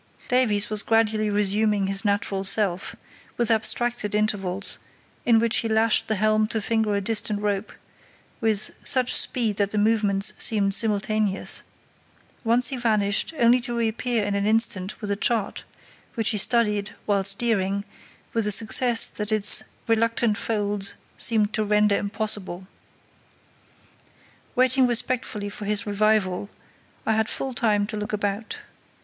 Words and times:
Davies 0.29 0.67
was 0.71 0.81
gradually 0.81 1.29
resuming 1.29 1.85
his 1.85 2.03
natural 2.03 2.43
self, 2.43 2.95
with 3.37 3.51
abstracted 3.51 4.15
intervals, 4.15 4.79
in 5.27 5.37
which 5.37 5.57
he 5.57 5.69
lashed 5.69 6.07
the 6.07 6.15
helm 6.15 6.47
to 6.47 6.59
finger 6.59 6.95
a 6.95 7.01
distant 7.01 7.39
rope, 7.39 7.71
with 8.39 8.71
such 8.83 9.13
speed 9.13 9.57
that 9.57 9.69
the 9.69 9.77
movements 9.77 10.33
seemed 10.39 10.73
simultaneous. 10.73 11.61
Once 12.43 12.69
he 12.69 12.77
vanished, 12.77 13.35
only 13.37 13.59
to 13.61 13.77
reappear 13.77 14.23
in 14.25 14.33
an 14.33 14.47
instant 14.47 14.99
with 15.01 15.11
a 15.11 15.15
chart, 15.15 15.65
which 16.15 16.31
he 16.31 16.37
studied, 16.39 16.95
while 17.05 17.23
steering, 17.23 17.85
with 18.33 18.47
a 18.47 18.51
success 18.51 19.07
that 19.07 19.31
its 19.31 19.61
reluctant 19.85 20.35
folds 20.35 20.95
seemed 21.15 21.53
to 21.53 21.63
render 21.63 21.95
impossible. 21.95 22.65
Waiting 24.55 24.87
respectfully 24.87 25.49
for 25.49 25.65
his 25.65 25.85
revival 25.85 26.49
I 27.05 27.13
had 27.13 27.29
full 27.29 27.53
time 27.53 27.85
to 27.85 27.97
look 27.97 28.13
about. 28.13 28.57